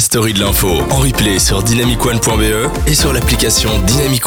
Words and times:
story 0.00 0.32
de 0.32 0.40
l'info 0.40 0.68
en 0.90 0.98
replay 0.98 1.38
sur 1.38 1.62
dynamicone.be 1.62 2.70
et 2.86 2.94
sur 2.94 3.12
l'application 3.12 3.70
Dynamic. 3.86 4.20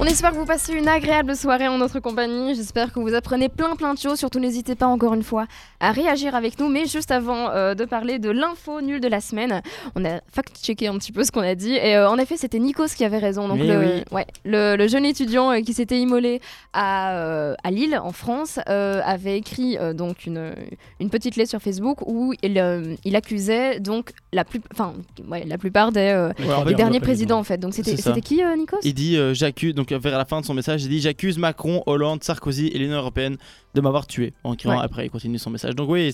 On 0.00 0.04
espère 0.04 0.30
que 0.30 0.36
vous 0.36 0.44
passez 0.46 0.74
une 0.74 0.86
agréable 0.86 1.34
soirée 1.34 1.66
en 1.66 1.76
notre 1.76 1.98
compagnie. 1.98 2.54
J'espère 2.54 2.92
que 2.92 3.00
vous 3.00 3.14
apprenez 3.14 3.48
plein 3.48 3.74
plein 3.74 3.94
de 3.94 3.98
choses. 3.98 4.16
Surtout 4.16 4.38
n'hésitez 4.38 4.76
pas 4.76 4.86
encore 4.86 5.12
une 5.12 5.24
fois 5.24 5.46
à 5.80 5.90
réagir 5.90 6.36
avec 6.36 6.60
nous. 6.60 6.68
Mais 6.68 6.86
juste 6.86 7.10
avant 7.10 7.50
euh, 7.50 7.74
de 7.74 7.84
parler 7.84 8.20
de 8.20 8.30
l'info 8.30 8.80
nulle 8.80 9.00
de 9.00 9.08
la 9.08 9.20
semaine, 9.20 9.60
on 9.96 10.04
a 10.04 10.20
fact-checké 10.32 10.86
un 10.86 10.96
petit 10.98 11.10
peu 11.10 11.24
ce 11.24 11.32
qu'on 11.32 11.40
a 11.40 11.56
dit. 11.56 11.74
Et 11.74 11.96
euh, 11.96 12.08
en 12.08 12.16
effet, 12.16 12.36
c'était 12.36 12.60
Nikos 12.60 12.94
qui 12.96 13.04
avait 13.04 13.18
raison. 13.18 13.48
Donc 13.48 13.58
le, 13.58 13.78
oui. 13.78 14.04
ouais, 14.12 14.26
le, 14.44 14.76
le 14.76 14.86
jeune 14.86 15.04
étudiant 15.04 15.50
euh, 15.50 15.60
qui 15.62 15.72
s'était 15.74 15.98
immolé 15.98 16.40
à, 16.72 17.16
euh, 17.16 17.54
à 17.64 17.72
Lille, 17.72 17.98
en 18.00 18.12
France, 18.12 18.60
euh, 18.68 19.00
avait 19.04 19.36
écrit 19.36 19.78
euh, 19.78 19.94
donc 19.94 20.26
une, 20.26 20.52
une 21.00 21.10
petite 21.10 21.34
lettre 21.34 21.50
sur 21.50 21.60
Facebook 21.60 22.02
où 22.06 22.32
il, 22.44 22.56
euh, 22.60 22.94
il 23.04 23.16
accusait 23.16 23.80
donc 23.80 24.12
la, 24.32 24.44
plus, 24.44 24.60
enfin, 24.72 24.94
ouais, 25.28 25.44
la 25.44 25.58
plupart 25.58 25.90
des, 25.90 26.12
euh, 26.14 26.32
derniers 26.76 27.00
présidents. 27.00 27.40
en 27.40 27.44
fait. 27.44 27.58
Donc 27.58 27.74
c'était 27.74 28.20
qui 28.20 28.44
euh, 28.44 28.54
Nikos? 28.56 28.78
Il 28.84 28.94
dit 28.94 29.16
euh, 29.16 29.34
j'accuse 29.34 29.74
donc 29.74 29.87
vers 29.94 30.16
la 30.18 30.24
fin 30.24 30.40
de 30.40 30.46
son 30.46 30.54
message 30.54 30.84
il 30.84 30.88
dit 30.88 31.00
j'accuse 31.00 31.38
Macron, 31.38 31.82
Hollande, 31.86 32.22
Sarkozy 32.24 32.68
et 32.68 32.78
l'Union 32.78 32.96
européenne 32.98 33.36
de 33.74 33.80
m'avoir 33.80 34.06
tué. 34.06 34.32
En 34.44 34.54
écrivant 34.54 34.76
Ouais. 34.78 34.84
après 34.84 35.06
il 35.06 35.10
continue 35.10 35.38
son 35.38 35.50
message. 35.50 35.74
Donc 35.74 35.88
oui 35.90 36.12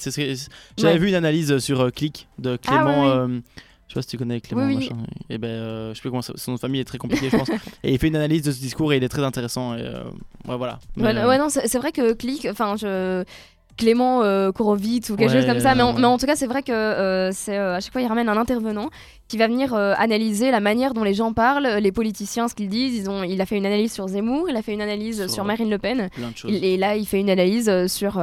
j'avais 0.76 0.92
Ouais. 0.94 0.98
vu 0.98 1.08
une 1.08 1.14
analyse 1.14 1.58
sur 1.58 1.80
euh, 1.80 1.90
Click 1.90 2.28
de 2.38 2.52
Ah, 2.52 2.58
Clément. 2.58 3.02
ouais. 3.04 3.08
euh, 3.08 3.40
je 3.86 3.92
sais 3.92 3.98
pas 3.98 4.02
si 4.02 4.08
tu 4.08 4.16
connais 4.18 4.40
Clément 4.40 4.66
Oui, 4.66 4.76
oui. 4.76 4.88
machin. 4.90 5.02
Et 5.28 5.38
ben 5.38 5.48
euh, 5.48 5.90
je 5.90 5.94
sais 5.96 6.00
plus 6.00 6.10
comment 6.10 6.22
ça- 6.22 6.32
son 6.36 6.56
famille 6.56 6.80
est 6.80 6.84
très 6.84 6.98
compliqué 6.98 7.28
je 7.30 7.36
pense. 7.36 7.48
et 7.84 7.92
il 7.92 7.98
fait 7.98 8.08
une 8.08 8.16
analyse 8.16 8.42
de 8.42 8.50
ce 8.52 8.58
discours 8.60 8.92
et 8.92 8.96
il 8.96 9.04
est 9.04 9.08
très 9.08 9.22
intéressant 9.24 9.74
et 9.76 9.82
euh, 9.82 10.04
ouais, 10.48 10.56
voilà. 10.56 10.78
Mais, 10.96 11.04
Ouais, 11.04 11.16
euh, 11.18 11.28
ouais, 11.28 11.38
non, 11.38 11.48
c'est 11.50 11.68
c'est 11.68 11.78
vrai 11.78 11.92
que 11.92 12.12
Click, 12.14 12.46
enfin, 12.50 12.76
je. 12.76 13.24
Clément 13.76 14.22
euh, 14.22 14.52
Korovitz 14.52 15.10
ou 15.10 15.16
quelque 15.16 15.30
Ouais, 15.32 15.38
chose 15.40 15.46
comme 15.46 15.60
ça, 15.60 15.74
mais 15.74 15.82
en, 15.82 15.94
ouais. 15.94 16.00
mais 16.00 16.06
en 16.06 16.16
tout 16.18 16.26
cas, 16.26 16.36
c'est 16.36 16.46
vrai 16.46 16.62
que 16.62 16.72
euh, 16.72 17.30
c'est 17.32 17.58
euh, 17.58 17.76
à 17.76 17.80
chaque 17.80 17.92
fois 17.92 18.00
il 18.02 18.06
ramène 18.06 18.28
un 18.28 18.36
intervenant 18.36 18.88
qui 19.26 19.38
va 19.38 19.46
venir 19.48 19.72
euh, 19.74 19.94
analyser 19.96 20.50
la 20.50 20.60
manière 20.60 20.92
dont 20.94 21.02
les 21.02 21.14
gens 21.14 21.32
parlent, 21.32 21.66
les 21.80 21.92
politiciens, 21.92 22.46
ce 22.46 22.54
qu'ils 22.54 22.68
disent. 22.68 22.94
Ils 22.96 23.10
ont, 23.10 23.22
il 23.24 23.40
a 23.40 23.46
fait 23.46 23.56
une 23.56 23.64
analyse 23.66 23.92
sur 23.92 24.06
Zemmour, 24.06 24.48
il 24.50 24.56
a 24.56 24.62
fait 24.62 24.72
une 24.74 24.82
analyse 24.82 25.22
sur, 25.22 25.30
Sur- 25.30 25.44
Marine 25.44 25.70
Le 25.70 25.78
Pen, 25.78 26.08
plein 26.14 26.30
de 26.30 26.36
choses. 26.36 26.50
il- 26.54 26.64
et 26.64 26.76
là 26.76 26.94
il 26.96 27.06
fait 27.06 27.18
une 27.20 27.30
analyse 27.30 27.70
sur, 27.86 28.22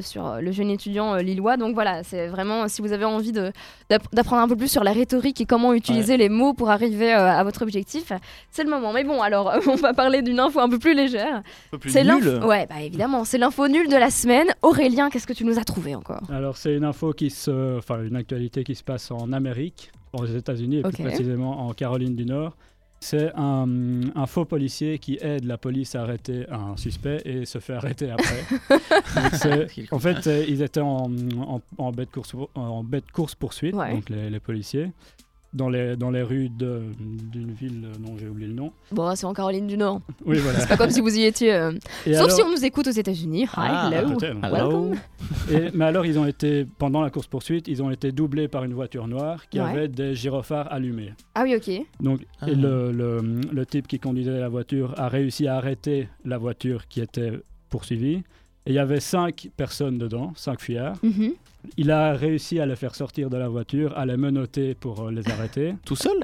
sur 0.00 0.36
le 0.40 0.52
jeune 0.52 0.70
étudiant 0.70 1.16
lillois. 1.16 1.56
Donc 1.58 1.74
voilà, 1.74 2.02
c'est 2.02 2.26
vraiment 2.28 2.66
si 2.66 2.80
vous 2.82 2.92
avez 2.92 3.04
envie 3.04 3.32
d'apprendre 4.12 4.42
un 4.42 4.48
peu 4.48 4.56
plus 4.56 4.70
sur 4.70 4.84
la 4.84 4.92
rhétorique 4.92 5.40
et 5.40 5.44
comment 5.46 5.72
utiliser 5.74 6.16
les 6.16 6.28
mots 6.28 6.54
pour 6.54 6.70
arriver 6.70 7.12
à 7.12 7.42
votre 7.44 7.62
objectif, 7.62 8.12
c'est 8.50 8.64
le 8.64 8.70
moment. 8.70 8.92
Mais 8.92 9.04
bon, 9.04 9.20
alors 9.22 9.52
on 9.68 9.74
va 9.76 9.92
parler 9.94 10.22
d'une 10.22 10.40
info 10.40 10.60
un 10.60 10.68
peu 10.68 10.78
plus 10.78 10.94
légère. 10.94 11.36
Un 11.36 11.42
peu 11.72 11.78
plus 11.78 11.90
C'est 11.90 12.04
nul. 12.04 12.24
l'info. 12.24 12.46
Ouais, 12.48 12.66
bah 12.68 12.80
évidemment, 12.82 13.24
c'est 13.24 13.38
l'info 13.38 13.68
nulle 13.68 13.88
de 13.88 13.96
la 13.96 14.10
semaine. 14.10 14.48
Aurélien, 14.88 15.10
qu'est-ce 15.10 15.26
que 15.26 15.32
tu 15.34 15.44
nous 15.44 15.58
as 15.58 15.64
trouvé 15.64 15.94
encore 15.94 16.22
Alors 16.30 16.56
c'est 16.56 16.74
une 16.74 16.84
info 16.84 17.12
qui 17.12 17.28
se, 17.30 17.76
enfin 17.78 18.02
une 18.02 18.16
actualité 18.16 18.64
qui 18.64 18.74
se 18.74 18.82
passe 18.82 19.10
en 19.10 19.32
Amérique, 19.32 19.92
aux 20.14 20.24
États-Unis 20.26 20.78
et 20.78 20.82
plus 20.82 21.02
précisément 21.04 21.66
en 21.68 21.72
Caroline 21.74 22.16
du 22.16 22.24
Nord. 22.24 22.56
C'est 23.00 23.30
un, 23.36 23.68
un 24.16 24.26
faux 24.26 24.44
policier 24.44 24.98
qui 24.98 25.18
aide 25.20 25.44
la 25.44 25.56
police 25.58 25.94
à 25.94 26.02
arrêter 26.02 26.46
un 26.50 26.76
suspect 26.76 27.20
et 27.24 27.44
se 27.44 27.58
fait 27.58 27.74
arrêter 27.74 28.10
après. 28.10 28.44
En 29.92 29.98
fait, 29.98 30.26
euh, 30.26 30.44
ils 30.48 30.62
étaient 30.62 30.80
en, 30.80 31.08
en, 31.38 31.60
en 31.78 31.92
bête 31.92 32.10
course 32.10 32.32
en 32.54 32.82
bête 32.82 33.10
course 33.12 33.34
poursuite, 33.34 33.74
Ouais. 33.74 33.92
donc 33.92 34.08
les, 34.10 34.30
les 34.30 34.40
policiers, 34.40 34.90
dans 35.54 35.68
les 35.70 35.96
dans 35.96 36.10
les 36.10 36.22
rues 36.22 36.50
d'une 36.50 37.52
ville 37.52 37.88
dont 38.00 38.16
j'ai 38.18 38.28
oublié 38.28 38.48
le 38.48 38.54
nom. 38.54 38.70
Bon, 38.92 39.14
c'est 39.16 39.24
en 39.26 39.32
Caroline 39.32 39.66
du 39.66 39.76
Nord. 39.78 40.00
Oui 40.26 40.38
voilà. 40.38 40.60
C'est 40.60 40.68
pas 40.68 40.76
comme 40.76 40.90
si 40.90 41.00
vous 41.00 41.16
y 41.16 41.24
étiez. 41.24 41.54
euh, 41.54 41.72
Sauf 42.04 42.14
alors- 42.16 42.30
si 42.32 42.42
on 42.42 42.50
nous 42.50 42.64
écoute 42.64 42.86
aux 42.86 42.90
États-Unis. 42.92 43.44
Hi, 43.44 43.48
Ah, 43.56 43.90
hello. 43.92 44.18
Hello. 44.42 44.92
Et- 45.50 45.70
mais 45.74 45.84
alors, 45.86 46.04
ils 46.06 46.18
ont 46.18 46.26
été, 46.26 46.66
pendant 46.78 47.00
la 47.00 47.10
course-poursuite, 47.10 47.66
ils 47.68 47.82
ont 47.82 47.90
été 47.90 48.12
doublés 48.12 48.48
par 48.48 48.64
une 48.64 48.74
voiture 48.74 49.08
noire 49.08 49.48
qui 49.48 49.58
Ouais. 49.60 49.66
avait 49.70 49.88
des 49.88 50.14
gyrophares 50.14 50.70
allumés. 50.72 51.14
Ah 51.34 51.44
oui, 51.44 51.56
ok. 51.56 51.86
Donc, 52.00 52.20
Ah. 52.40 52.48
et 52.50 52.54
le, 52.54 52.92
le- 52.92 53.40
le 53.50 53.66
type 53.66 53.86
qui 53.88 53.98
conduisait 53.98 54.38
la 54.38 54.48
voiture 54.48 54.94
a 54.98 55.08
réussi 55.08 55.46
à 55.48 55.56
arrêter 55.56 56.08
la 56.24 56.36
voiture 56.38 56.88
qui 56.88 57.00
était 57.00 57.32
poursuivie. 57.70 58.22
Et 58.68 58.72
il 58.72 58.74
y 58.74 58.78
avait 58.78 59.00
cinq 59.00 59.48
personnes 59.56 59.96
dedans, 59.98 60.32
cinq 60.36 60.60
fuyards. 60.60 60.94
Mhm. 61.02 61.32
Il 61.76 61.90
a 61.90 62.12
réussi 62.12 62.60
à 62.60 62.66
les 62.66 62.76
faire 62.76 62.94
sortir 62.94 63.30
de 63.30 63.36
la 63.36 63.48
voiture, 63.48 63.96
à 63.98 64.04
les 64.06 64.16
menotter 64.16 64.74
pour 64.74 65.06
euh, 65.06 65.10
les 65.10 65.28
arrêter. 65.30 65.74
Tout 65.84 65.96
seul? 65.96 66.18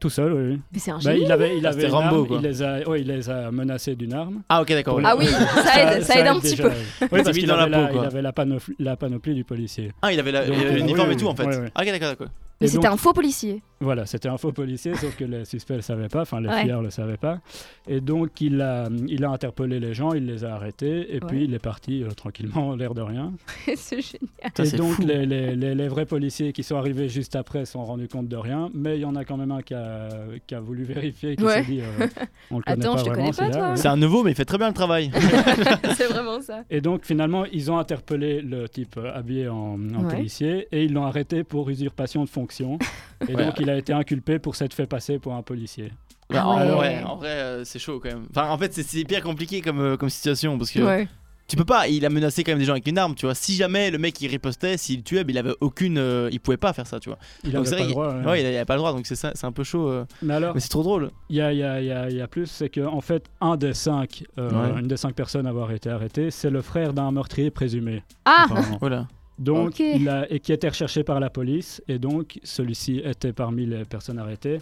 Tout 0.00 0.10
seul, 0.10 0.32
oui. 0.32 0.60
Mais 0.72 0.78
c'est 0.78 0.90
un 0.92 0.94
Bah, 0.98 1.12
génie. 1.12 1.24
il 1.24 1.30
avait, 1.32 1.58
il 1.58 1.66
Ah, 1.66 1.70
avait 1.70 1.86
Rambo, 1.88 2.16
arme, 2.16 2.26
quoi. 2.26 2.36
il 2.38 2.42
les 2.42 2.62
a, 2.62 2.80
il 2.96 3.06
les 3.06 3.28
a 3.30 3.50
menacés 3.52 3.94
d'une 3.94 4.14
arme. 4.14 4.42
Ah 4.48 4.62
ok 4.62 4.68
d'accord. 4.70 4.96
Oui. 4.96 5.02
Ah 5.06 5.14
oui, 5.18 5.26
ça 5.26 5.96
aide, 5.96 6.02
ça 6.02 6.18
aide 6.20 6.26
un 6.26 6.40
petit 6.40 6.50
déjà. 6.56 6.62
peu. 6.64 6.68
Oui, 6.70 6.74
C'est 7.00 7.08
parce 7.08 7.28
mis 7.28 7.32
qu'il 7.40 7.46
dans 7.48 7.56
la 7.56 7.62
avait, 7.64 7.70
la, 7.70 7.86
peau, 7.86 7.92
quoi. 7.94 8.02
il 8.02 8.06
avait 8.06 8.22
la, 8.22 8.32
panoplie, 8.32 8.74
la 8.80 8.96
panoplie 8.96 9.34
du 9.34 9.44
policier. 9.44 9.92
Ah 10.02 10.12
il 10.12 10.18
avait 10.20 10.34
euh, 10.34 10.72
l'uniforme 10.74 11.08
oui, 11.10 11.14
et 11.14 11.18
tout 11.18 11.26
en 11.28 11.34
fait. 11.36 11.46
oui, 11.46 11.54
oui. 11.62 11.68
Ah 11.74 11.82
ok 11.82 11.86
d'accord 11.90 12.08
d'accord. 12.10 12.28
Mais 12.62 12.68
c'était 12.68 12.86
un 12.88 12.96
faux 12.96 13.12
policier. 13.12 13.62
Voilà, 13.80 14.06
c'était 14.06 14.28
un 14.28 14.38
faux 14.38 14.52
policier, 14.52 14.94
sauf 14.94 15.16
que 15.16 15.24
les 15.24 15.44
suspects 15.44 15.72
ne 15.72 15.78
le 15.78 15.82
savaient 15.82 16.08
pas, 16.08 16.20
enfin 16.22 16.40
les 16.40 16.48
Ouais. 16.48 16.64
ne 16.66 16.80
le 16.82 16.90
savaient 16.90 17.16
pas. 17.16 17.40
Et 17.88 18.00
donc 18.00 18.40
il 18.40 18.60
a, 18.60 18.88
il 19.08 19.24
a 19.24 19.30
interpellé 19.30 19.80
les 19.80 19.92
gens, 19.92 20.12
il 20.12 20.24
les 20.26 20.44
a 20.44 20.54
arrêtés, 20.54 21.14
et 21.16 21.18
puis 21.18 21.44
il 21.44 21.52
est 21.54 21.58
parti 21.58 22.04
euh, 22.04 22.10
tranquillement, 22.10 22.76
l'air 22.76 22.94
de 22.94 23.00
rien. 23.02 23.32
c'est 23.76 24.00
génial. 24.00 24.52
Ça, 24.56 24.64
et 24.64 24.70
donc 24.78 24.98
les, 24.98 25.26
les- 25.26 25.56
les- 25.56 25.74
les 25.74 25.88
vrais 25.88 26.06
policiers 26.06 26.52
qui 26.52 26.62
sont 26.62 26.76
arrivés 26.76 27.08
juste 27.08 27.34
après 27.34 27.64
se 27.64 27.72
sont 27.72 27.84
rendus 27.84 28.06
compte 28.06 28.28
de 28.28 28.36
rien, 28.36 28.70
mais 28.72 28.98
il 28.98 29.00
y 29.00 29.04
en 29.04 29.16
a 29.16 29.24
quand 29.24 29.36
même 29.36 29.50
un 29.50 29.62
qui 29.62 29.74
a, 29.74 30.08
qui 30.46 30.54
a 30.54 30.60
voulu 30.60 30.84
vérifier, 30.84 31.34
qui 31.34 31.42
Ouais. 31.42 31.64
s'est 31.64 31.70
dit 31.72 31.80
euh, 31.80 32.06
on 32.52 32.58
le 32.58 32.62
connaît 32.62 32.86
Attends, 32.86 32.92
pas 32.94 32.98
je 33.00 33.04
te 33.04 33.10
connais 33.10 33.32
pas, 33.32 33.70
ouais. 33.70 33.76
C'est 33.76 33.88
un 33.88 33.96
nouveau 33.96 34.22
mais 34.22 34.30
il 34.30 34.36
fait 34.36 34.44
très 34.44 34.58
bien 34.58 34.68
le 34.68 34.74
travail. 34.74 35.10
c'est 35.96 36.06
vraiment 36.06 36.40
ça. 36.40 36.62
Et 36.70 36.80
donc 36.80 37.04
finalement, 37.04 37.44
ils 37.46 37.70
ont 37.72 37.78
interpellé 37.78 38.40
le 38.42 38.68
type 38.68 38.96
euh, 38.96 39.10
habillé 39.12 39.48
en, 39.48 39.72
en 39.74 40.04
Ouais. 40.04 40.14
policier 40.16 40.68
et 40.70 40.84
ils 40.84 40.92
l'ont 40.92 41.04
arrêté 41.04 41.42
pour 41.42 41.68
usurpation 41.68 42.22
de 42.22 42.28
fonction. 42.28 42.51
Et 43.28 43.34
Ouais. 43.34 43.44
donc 43.46 43.54
il 43.60 43.68
a 43.70 43.76
été 43.76 43.92
inculpé 43.92 44.38
pour 44.38 44.56
s'être 44.56 44.74
fait 44.74 44.86
passer 44.86 45.18
pour 45.18 45.34
un 45.34 45.42
policier. 45.42 45.92
Bah, 46.30 46.40
Ah 46.44 46.48
en 46.48 46.60
ouais. 46.60 46.68
vrai, 46.72 47.02
en 47.04 47.16
vrai 47.16 47.28
euh, 47.28 47.64
c'est 47.64 47.78
chaud 47.78 48.00
quand 48.00 48.08
même. 48.08 48.26
Enfin 48.30 48.48
en 48.50 48.56
fait 48.58 48.72
c'est- 48.72 48.98
hyper 48.98 49.22
compliqué 49.22 49.60
comme, 49.60 49.80
euh, 49.80 49.96
comme 49.96 50.08
situation 50.10 50.56
parce 50.56 50.70
que 50.70 50.80
Ouais. 50.80 51.06
tu 51.46 51.56
peux 51.56 51.64
pas. 51.64 51.88
Il 51.88 52.06
a 52.06 52.08
menacé 52.10 52.42
quand 52.42 52.52
même 52.52 52.58
des 52.58 52.64
gens 52.64 52.72
avec 52.72 52.86
une 52.86 52.96
arme 52.96 53.14
tu 53.14 53.26
vois. 53.26 53.34
Si 53.34 53.54
jamais 53.54 53.90
le 53.90 53.98
mec 53.98 54.18
il 54.22 54.28
ripostait, 54.28 54.76
s'il 54.78 55.02
tuait, 55.02 55.24
ben, 55.24 55.34
il 55.34 55.38
avait 55.38 55.54
aucune, 55.60 55.98
euh, 55.98 56.30
il 56.32 56.40
pouvait 56.40 56.56
pas 56.56 56.72
faire 56.72 56.86
ça 56.86 56.98
tu 57.00 57.10
vois. 57.10 57.18
Il 57.44 57.52
Donc 57.52 57.66
avait 57.66 57.70
pas 57.70 57.76
vrai, 57.76 57.84
le 57.86 57.90
droit. 57.90 58.14
il- 58.18 58.24
ouais. 58.26 58.30
ouais, 58.32 58.40
il 58.42 58.46
avait 58.46 58.64
pas 58.64 58.74
le 58.74 58.78
droit 58.78 58.92
donc 58.92 59.06
c'est 59.06 59.14
ça, 59.16 59.32
c'est 59.34 59.44
un 59.46 59.52
peu 59.52 59.62
chaud. 59.64 59.88
euh. 59.88 60.04
Mais 60.22 60.34
alors, 60.34 60.54
Mais 60.54 60.60
c'est 60.60 60.68
trop 60.70 60.82
drôle. 60.82 61.10
Il 61.28 61.36
y 61.36 61.40
a, 61.42 61.52
il 61.52 61.58
y 61.58 61.62
a- 61.64 61.80
il 61.80 61.86
y 61.86 61.92
a- 61.92 62.08
y 62.10 62.20
a 62.22 62.26
plus, 62.28 62.46
c'est 62.46 62.70
qu'en 62.70 62.94
en 62.94 63.00
fait, 63.02 63.26
un 63.42 63.56
des 63.56 63.74
cinq, 63.74 64.24
euh, 64.38 64.50
Ouais. 64.74 64.80
une 64.80 64.88
des 64.88 64.96
cinq 64.96 65.14
personnes 65.14 65.46
à 65.46 65.50
avoir 65.50 65.70
été 65.72 65.90
arrêtées, 65.90 66.30
c'est 66.30 66.50
le 66.50 66.62
frère 66.62 66.92
d'un 66.94 67.10
meurtrier 67.12 67.50
présumé. 67.50 68.02
Ah. 68.24 68.46
Voilà. 68.80 69.06
Donc, 69.38 69.78
il 69.80 70.08
a, 70.08 70.30
et 70.30 70.40
qui 70.40 70.52
était 70.52 70.68
recherché 70.68 71.04
par 71.04 71.18
la 71.20 71.30
police, 71.30 71.82
et 71.88 71.98
donc 71.98 72.38
celui-ci 72.44 73.00
était 73.04 73.32
parmi 73.32 73.66
les 73.66 73.84
personnes 73.84 74.18
arrêtées. 74.18 74.60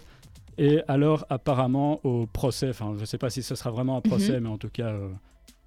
Et 0.58 0.80
alors, 0.88 1.24
apparemment, 1.30 2.00
au 2.04 2.26
procès, 2.26 2.68
enfin, 2.70 2.92
je 2.96 3.00
ne 3.00 3.04
sais 3.06 3.18
pas 3.18 3.30
si 3.30 3.42
ce 3.42 3.54
sera 3.54 3.70
vraiment 3.70 3.96
un 3.96 4.00
procès, 4.00 4.34
Mhm. 4.34 4.40
mais 4.44 4.48
en 4.50 4.58
tout 4.58 4.68
cas, 4.68 4.88
euh, 4.88 5.08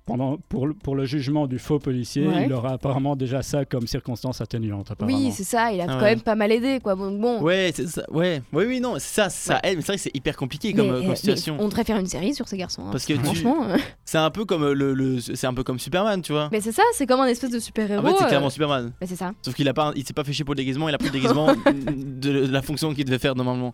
pendant, 0.05 0.37
pour, 0.49 0.67
le- 0.67 0.73
pour 0.73 0.95
le 0.95 1.05
jugement 1.05 1.47
du 1.47 1.59
faux 1.59 1.79
policier, 1.79 2.27
Ouais. 2.27 2.45
il 2.45 2.51
aura 2.53 2.73
apparemment 2.73 3.15
déjà 3.15 3.41
ça 3.41 3.63
comme 3.63 3.87
circonstance 3.87 4.41
atténuante. 4.41 4.91
Oui, 5.01 5.31
c'est 5.31 5.45
ça. 5.45 5.71
Il 5.71 5.79
a 5.79 5.85
Ah 5.87 5.87
quand 5.93 6.01
ouais. 6.01 6.09
même 6.15 6.21
pas 6.21 6.35
mal 6.35 6.51
aidé, 6.51 6.79
quoi. 6.83 6.95
Bon, 6.95 7.11
bon. 7.17 7.41
Ouais, 7.41 7.71
c'est 7.73 7.87
ça. 7.87 8.03
Ouais, 8.11 8.41
oui, 8.51 8.65
oui, 8.67 8.79
non, 8.81 8.95
c'est 8.95 9.21
ça, 9.21 9.29
ça 9.29 9.59
aide. 9.63 9.77
Mais 9.77 9.81
c'est 9.81 9.87
vrai 9.87 9.95
que 9.95 10.01
c'est 10.01 10.15
hyper 10.15 10.35
compliqué 10.35 10.73
comme, 10.73 10.87
Mais, 10.87 10.91
euh, 10.91 10.95
euh, 10.95 10.99
comme 11.01 11.09
mais 11.11 11.15
situation. 11.15 11.55
on 11.59 11.67
devrait 11.69 11.85
faire 11.85 11.97
une 11.97 12.07
série 12.07 12.33
sur 12.33 12.47
ces 12.49 12.57
garçons. 12.57 12.83
hein. 12.85 12.91
Parce 12.91 13.05
que 13.05 13.15
franchement. 13.15 13.63
euh, 13.63 13.77
C'est 14.03 14.17
un 14.17 14.29
peu 14.29 14.43
comme 14.43 14.71
le, 14.73 14.93
le- 14.93 15.21
c'est 15.21 15.47
un 15.47 15.53
peu 15.53 15.63
comme 15.63 15.79
Superman, 15.79 16.21
tu 16.21 16.33
vois. 16.33 16.49
Mais 16.51 16.59
c'est 16.59 16.73
ça, 16.73 16.83
c'est 16.93 17.07
comme 17.07 17.21
un 17.21 17.27
espèce 17.27 17.51
de 17.51 17.59
super 17.59 17.89
héros. 17.89 18.05
En 18.05 18.09
fait, 18.11 18.17
c'est 18.19 18.27
clairement 18.27 18.49
Superman. 18.49 18.91
Mais 18.99 19.07
c'est 19.07 19.15
ça. 19.15 19.31
Sauf 19.41 19.53
qu'il 19.55 19.67
a 19.69 19.73
pas, 19.73 19.93
il 19.95 20.05
s'est 20.05 20.13
pas 20.13 20.23
fait 20.25 20.33
chier 20.33 20.43
pour 20.43 20.53
le 20.53 20.57
déguisement, 20.57 20.89
il 20.89 20.95
a 20.95 20.97
pris 20.97 21.07
le 21.07 21.13
déguisement 21.19 21.47
de, 21.55 22.45
de 22.45 22.51
la 22.51 22.61
fonction 22.61 22.93
qu'il 22.93 23.05
devait 23.05 23.19
faire 23.19 23.35
normalement. 23.35 23.73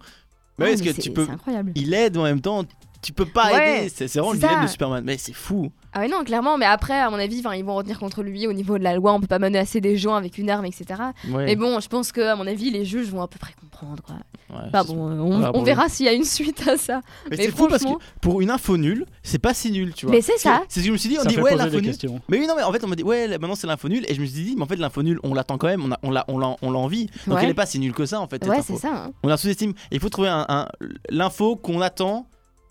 Mais 0.59 0.66
Ouais, 0.66 0.75
mais 0.78 0.91
que 0.94 1.01
tu 1.01 1.12
peux, 1.12 1.25
C'est 1.25 1.31
incroyable. 1.31 1.72
il 1.75 1.94
aide 1.94 2.18
en 2.18 2.23
même 2.23 2.41
temps, 2.41 2.66
tu 3.01 3.13
peux 3.13 3.25
pas 3.25 3.51
Ouais, 3.53 3.79
aider. 3.79 3.89
C'est 3.89 4.07
c'est 4.07 4.19
vraiment 4.19 4.33
le 4.33 4.39
dilemme 4.39 4.63
de 4.63 4.67
Superman. 4.67 5.03
Mais 5.05 5.17
c'est 5.17 5.33
fou. 5.33 5.71
Ah 5.91 6.01
ouais 6.01 6.07
non 6.07 6.23
clairement 6.23 6.55
mais 6.59 6.67
après 6.67 6.99
à 6.99 7.09
mon 7.09 7.17
avis 7.17 7.41
ils 7.55 7.63
vont 7.65 7.73
retenir 7.73 7.97
contre 7.97 8.21
lui 8.21 8.45
au 8.45 8.53
niveau 8.53 8.77
de 8.77 8.83
la 8.83 8.93
loi 8.95 9.11
on 9.11 9.19
peut 9.19 9.25
pas 9.25 9.39
menacer 9.39 9.81
des 9.81 9.97
gens 9.97 10.13
avec 10.13 10.37
une 10.37 10.47
arme 10.51 10.65
etc 10.65 10.85
Ouais. 11.31 11.45
mais 11.45 11.55
bon 11.55 11.79
je 11.79 11.88
pense 11.88 12.11
que 12.11 12.21
à 12.21 12.35
mon 12.35 12.45
avis 12.45 12.69
les 12.69 12.85
juges 12.85 13.07
vont 13.09 13.23
à 13.23 13.27
peu 13.27 13.39
près 13.39 13.53
comprendre. 13.59 14.03
Ouais, 14.51 14.57
c'est- 14.71 14.88
bon 14.88 14.95
on, 15.19 15.51
bon, 15.51 15.63
verra 15.63 15.89
s'il 15.89 16.06
y 16.06 16.09
a 16.09 16.13
une 16.13 16.25
suite 16.25 16.68
à 16.68 16.77
ça 16.77 17.01
Mais, 17.31 17.38
mais 17.38 17.44
c'est 17.45 17.51
fou 17.51 17.68
parce 17.68 17.83
que 17.83 17.89
pour 18.21 18.39
une 18.41 18.51
info 18.51 18.77
nulle, 18.77 19.06
c'est 19.24 19.39
pas 19.39 19.56
si 19.56 19.71
nul, 19.71 19.94
tu 19.95 20.06
vois. 20.06 20.13
Mais 20.13 20.21
c'est 20.21 20.38
ça. 20.38 20.62
C'est 20.69 20.79
ce 20.81 20.83
que 20.85 20.88
je 20.89 20.91
me 20.91 20.97
suis 20.97 21.09
dit. 21.09 21.18
On 21.19 21.24
Ça 21.24 21.29
dit 21.29 21.39
ouais 21.39 21.56
l'info 21.56 21.79
nulle. 21.81 21.95
Mais 22.29 22.38
oui 22.39 22.45
non 22.45 22.53
mais 22.56 22.62
en 22.63 22.71
fait 22.71 22.83
on 22.83 22.88
m'a 22.88 22.95
dit 22.95 23.03
ouais 23.03 23.27
maintenant 23.27 23.56
c'est 23.56 23.65
l'info 23.68 23.89
nulle 23.89 24.06
et 24.07 24.13
je 24.13 24.21
me 24.21 24.27
suis 24.27 24.44
dit 24.44 24.53
mais 24.57 24.62
en 24.63 24.68
fait 24.68 24.75
l'info 24.75 25.01
nulle 25.01 25.19
on 25.24 25.33
l'attend 25.33 25.57
quand 25.57 25.68
même 25.68 25.83
on 25.83 25.91
a 25.91 25.97
on 26.03 26.12
l'a 26.12 26.24
on 26.27 26.38
l'a 26.38 26.56
on 26.62 26.69
l'a 26.71 26.77
envie 26.79 27.07
donc 27.25 27.38
Ouais. 27.38 27.44
elle 27.45 27.50
est 27.50 27.53
pas 27.56 27.65
si 27.65 27.79
nulle 27.79 27.94
que 27.94 28.06
ça 28.06 28.19
en 28.21 28.27
fait 28.27 28.45
ouais 28.47 28.62
c'est 28.62 28.75
ça 28.77 28.89
hein. 29.06 29.12
on 29.24 29.27
la 29.27 29.38
sous-estime 29.38 29.74
il 29.91 30.00
faut 30.00 30.09
trouver 30.09 30.29
un, 30.29 30.45
un- 30.50 30.68
l'info 31.09 31.56
qu'on 31.56 31.81
attend 31.81 32.27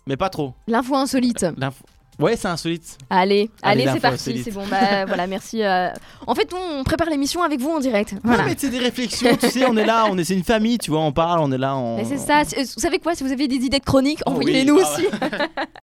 mais 0.09 0.17
pas 0.17 0.29
trop 0.29 0.53
l'info 0.67 0.95
insolite 0.95 1.45
L'info- 1.57 1.83
ouais 2.19 2.35
c'est 2.35 2.47
insolite 2.49 2.97
allez 3.09 3.49
Allez, 3.61 3.83
allez, 3.83 3.91
c'est 3.93 3.99
parti 4.01 4.41
c'est 4.43 4.51
bon 4.51 4.63
bah 4.69 5.05
voilà 5.07 5.25
merci 5.27 5.63
euh. 5.63 5.89
en 6.27 6.35
fait 6.35 6.51
on 6.53 6.83
prépare 6.83 7.09
l'émission 7.09 7.41
avec 7.43 7.61
vous 7.61 7.69
en 7.69 7.79
direct 7.79 8.15
voilà 8.23 8.43
mais 8.43 8.55
c'est 8.57 8.69
des 8.69 8.79
réflexions, 8.79 9.37
tu 9.39 9.47
sais, 9.49 9.65
on 9.67 9.77
est 9.77 9.85
là, 9.85 10.07
on 10.09 10.17
est, 10.17 10.23
c'est 10.25 10.33
une 10.33 10.43
famille, 10.43 10.77
tu 10.79 10.89
vois, 10.91 10.99
on 11.01 11.11
parle, 11.13 11.39
on 11.41 11.51
est 11.51 11.57
là, 11.57 11.77
on. 11.77 11.97
Mais 11.97 12.05
c'est 12.05 12.17
ça, 12.17 12.41
c'est- 12.45 12.61
vous 12.75 12.81
savez 12.81 12.97
quoi, 12.99 13.13
si 13.15 13.23
vous 13.23 13.31
avez 13.31 13.47
des 13.47 13.55
idées 13.57 13.79
de 13.79 13.85
chroniques, 13.85 14.21
Oh 14.25 14.31
envoyez-les 14.31 14.65
nous 14.65 14.75
oui, 14.77 14.83
ah 14.83 14.93
aussi. 14.93 15.05